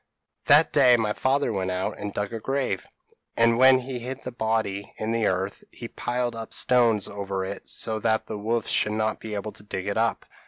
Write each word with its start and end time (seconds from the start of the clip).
p> 0.01 0.47
"That 0.55 0.73
day 0.73 0.97
my 0.97 1.13
father 1.13 1.53
went 1.53 1.69
out 1.69 1.95
and 1.99 2.11
dug 2.11 2.33
a 2.33 2.39
grave; 2.39 2.87
and 3.37 3.59
when 3.59 3.77
he 3.77 3.99
hid 3.99 4.23
the 4.23 4.31
body 4.31 4.91
in 4.97 5.11
the 5.11 5.27
earth, 5.27 5.63
he 5.71 5.87
piled 5.89 6.35
up 6.35 6.55
stones 6.55 7.07
over 7.07 7.45
it 7.45 7.67
so 7.67 7.99
that 7.99 8.25
the 8.25 8.39
wolves 8.39 8.71
should 8.71 8.93
not 8.93 9.19
be 9.19 9.35
able 9.35 9.51
to 9.51 9.61
dig 9.61 9.85
it 9.85 9.97
up. 9.97 10.25